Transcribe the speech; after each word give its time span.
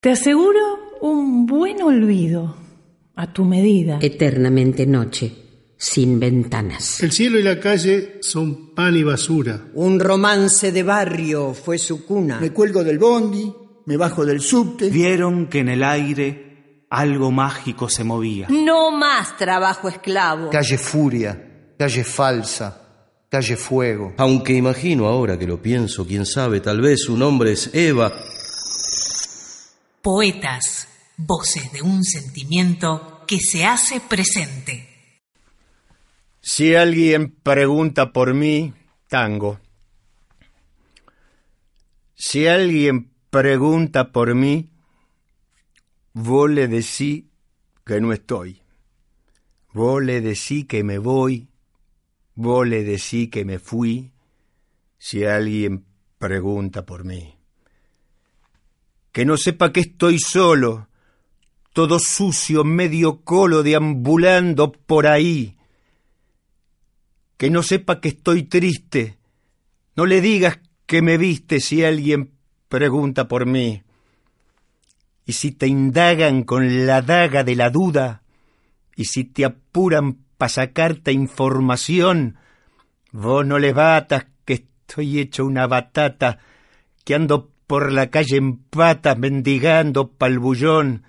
Te 0.00 0.12
aseguro 0.12 0.96
un 1.02 1.44
buen 1.44 1.82
olvido, 1.82 2.56
a 3.16 3.34
tu 3.34 3.44
medida. 3.44 3.98
Eternamente 4.00 4.86
noche, 4.86 5.30
sin 5.76 6.18
ventanas. 6.18 7.02
El 7.02 7.12
cielo 7.12 7.38
y 7.38 7.42
la 7.42 7.60
calle 7.60 8.16
son 8.22 8.74
pan 8.74 8.96
y 8.96 9.02
basura. 9.02 9.62
Un 9.74 10.00
romance 10.00 10.72
de 10.72 10.82
barrio 10.82 11.52
fue 11.52 11.76
su 11.76 12.06
cuna. 12.06 12.40
Me 12.40 12.50
cuelgo 12.50 12.82
del 12.82 12.98
bondi, 12.98 13.52
me 13.84 13.98
bajo 13.98 14.24
del 14.24 14.40
subte. 14.40 14.88
Vieron 14.88 15.48
que 15.48 15.58
en 15.58 15.68
el 15.68 15.82
aire 15.82 16.86
algo 16.88 17.30
mágico 17.30 17.90
se 17.90 18.02
movía. 18.02 18.46
No 18.48 18.90
más 18.92 19.36
trabajo 19.36 19.90
esclavo. 19.90 20.48
Calle 20.48 20.78
Furia, 20.78 21.74
calle 21.78 22.04
Falsa, 22.04 23.26
calle 23.28 23.56
Fuego. 23.56 24.14
Aunque 24.16 24.54
imagino 24.54 25.08
ahora 25.08 25.38
que 25.38 25.46
lo 25.46 25.60
pienso, 25.60 26.06
quién 26.06 26.24
sabe, 26.24 26.60
tal 26.60 26.80
vez 26.80 27.02
su 27.02 27.18
nombre 27.18 27.52
es 27.52 27.74
Eva. 27.74 28.10
Poetas, 30.02 30.88
voces 31.18 31.72
de 31.72 31.82
un 31.82 32.02
sentimiento 32.04 33.22
que 33.26 33.38
se 33.38 33.66
hace 33.66 34.00
presente. 34.00 34.88
Si 36.40 36.74
alguien 36.74 37.32
pregunta 37.42 38.10
por 38.10 38.32
mí, 38.32 38.72
tango. 39.08 39.60
Si 42.14 42.46
alguien 42.46 43.10
pregunta 43.28 44.10
por 44.10 44.34
mí, 44.34 44.70
vos 46.14 46.48
le 46.48 46.66
decí 46.66 47.28
que 47.84 48.00
no 48.00 48.14
estoy. 48.14 48.62
Vos 49.74 50.02
le 50.02 50.22
decí 50.22 50.64
que 50.64 50.82
me 50.82 50.96
voy. 50.96 51.48
Vos 52.34 52.66
le 52.66 52.84
decí 52.84 53.28
que 53.28 53.44
me 53.44 53.58
fui. 53.58 54.12
Si 54.96 55.24
alguien 55.24 55.84
pregunta 56.18 56.86
por 56.86 57.04
mí. 57.04 57.39
Que 59.12 59.24
no 59.24 59.36
sepa 59.36 59.72
que 59.72 59.80
estoy 59.80 60.18
solo, 60.18 60.88
todo 61.72 61.98
sucio, 61.98 62.64
medio 62.64 63.22
colo, 63.22 63.62
deambulando 63.62 64.72
por 64.72 65.06
ahí. 65.06 65.56
Que 67.36 67.50
no 67.50 67.62
sepa 67.62 68.00
que 68.00 68.08
estoy 68.08 68.44
triste. 68.44 69.18
No 69.96 70.06
le 70.06 70.20
digas 70.20 70.60
que 70.86 71.02
me 71.02 71.18
viste 71.18 71.60
si 71.60 71.84
alguien 71.84 72.32
pregunta 72.68 73.28
por 73.28 73.46
mí. 73.46 73.82
Y 75.26 75.34
si 75.34 75.52
te 75.52 75.66
indagan 75.66 76.42
con 76.42 76.86
la 76.86 77.02
daga 77.02 77.44
de 77.44 77.54
la 77.54 77.70
duda, 77.70 78.22
y 78.96 79.04
si 79.04 79.24
te 79.24 79.44
apuran 79.44 80.18
para 80.36 80.48
sacarte 80.48 81.12
información, 81.12 82.36
vos 83.12 83.46
no 83.46 83.58
le 83.58 83.72
batas 83.72 84.26
que 84.44 84.54
estoy 84.54 85.20
hecho 85.20 85.46
una 85.46 85.66
batata, 85.66 86.38
que 87.04 87.14
ando 87.14 87.49
por 87.70 87.92
la 87.92 88.10
calle 88.10 88.36
en 88.36 88.56
patas 88.56 89.16
mendigando 89.16 90.10
pa'l 90.10 90.40
bullón. 90.40 91.04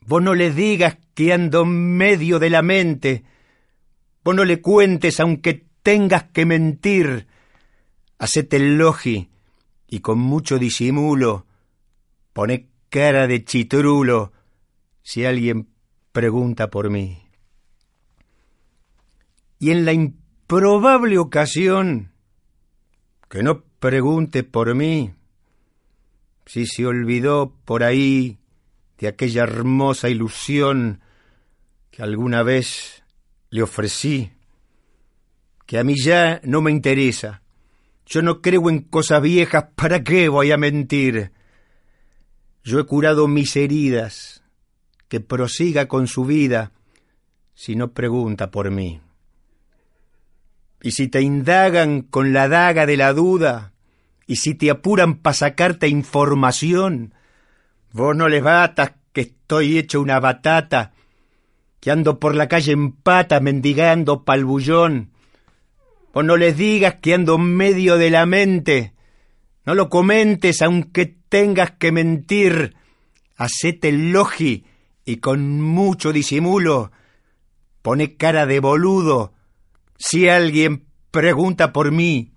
Vos 0.00 0.20
no 0.20 0.34
le 0.34 0.50
digas 0.50 0.98
que 1.14 1.32
ando 1.32 1.64
medio 1.64 2.40
de 2.40 2.50
la 2.50 2.60
mente, 2.60 3.22
vos 4.24 4.34
no 4.34 4.44
le 4.44 4.60
cuentes 4.60 5.20
aunque 5.20 5.64
tengas 5.84 6.24
que 6.24 6.44
mentir. 6.44 7.28
Hacete 8.18 8.56
el 8.56 8.78
logi 8.78 9.30
y 9.86 10.00
con 10.00 10.18
mucho 10.18 10.58
disimulo 10.58 11.46
pone 12.32 12.66
cara 12.88 13.28
de 13.28 13.44
chitrulo 13.44 14.32
si 15.04 15.24
alguien 15.24 15.68
pregunta 16.10 16.68
por 16.68 16.90
mí. 16.90 17.28
Y 19.60 19.70
en 19.70 19.84
la 19.84 19.92
improbable 19.92 21.16
ocasión 21.16 22.10
que 23.28 23.44
no 23.44 23.62
pregunte 23.78 24.42
por 24.42 24.74
mí, 24.74 25.14
si 26.46 26.66
se 26.66 26.86
olvidó 26.86 27.54
por 27.64 27.82
ahí 27.82 28.38
de 28.98 29.08
aquella 29.08 29.42
hermosa 29.42 30.08
ilusión 30.08 31.00
que 31.90 32.02
alguna 32.02 32.42
vez 32.42 33.04
le 33.50 33.62
ofrecí, 33.62 34.32
que 35.66 35.78
a 35.78 35.84
mí 35.84 35.94
ya 35.96 36.40
no 36.44 36.60
me 36.60 36.70
interesa. 36.70 37.42
Yo 38.06 38.20
no 38.20 38.42
creo 38.42 38.68
en 38.68 38.80
cosas 38.80 39.22
viejas, 39.22 39.66
¿para 39.74 40.02
qué 40.02 40.28
voy 40.28 40.52
a 40.52 40.56
mentir? 40.56 41.32
Yo 42.62 42.80
he 42.80 42.84
curado 42.84 43.28
mis 43.28 43.56
heridas, 43.56 44.42
que 45.08 45.20
prosiga 45.20 45.86
con 45.86 46.06
su 46.06 46.24
vida 46.24 46.72
si 47.54 47.76
no 47.76 47.92
pregunta 47.92 48.50
por 48.50 48.70
mí. 48.70 49.00
Y 50.82 50.90
si 50.90 51.08
te 51.08 51.22
indagan 51.22 52.02
con 52.02 52.32
la 52.32 52.48
daga 52.48 52.84
de 52.84 52.96
la 52.96 53.12
duda, 53.12 53.73
y 54.26 54.36
si 54.36 54.54
te 54.54 54.70
apuran 54.70 55.16
para 55.16 55.34
sacarte 55.34 55.88
información, 55.88 57.14
vos 57.92 58.16
no 58.16 58.28
les 58.28 58.42
batas 58.42 58.92
que 59.12 59.22
estoy 59.22 59.78
hecho 59.78 60.00
una 60.00 60.20
batata, 60.20 60.92
que 61.80 61.90
ando 61.90 62.18
por 62.18 62.34
la 62.34 62.48
calle 62.48 62.72
en 62.72 62.92
pata 62.92 63.40
mendigando 63.40 64.24
pa'l 64.24 64.44
bullón. 64.44 65.10
Vos 66.12 66.24
no 66.24 66.36
les 66.36 66.56
digas 66.56 66.96
que 67.02 67.14
ando 67.14 67.38
medio 67.38 67.98
de 67.98 68.10
la 68.10 68.24
mente, 68.26 68.94
no 69.66 69.74
lo 69.74 69.88
comentes 69.88 70.62
aunque 70.62 71.06
tengas 71.28 71.72
que 71.72 71.92
mentir. 71.92 72.76
Hacete 73.36 73.88
el 73.88 74.12
logi 74.12 74.64
y 75.04 75.16
con 75.16 75.60
mucho 75.60 76.12
disimulo 76.12 76.92
pone 77.82 78.16
cara 78.16 78.46
de 78.46 78.60
boludo 78.60 79.34
si 79.98 80.28
alguien 80.28 80.86
pregunta 81.10 81.72
por 81.72 81.92
mí. 81.92 82.33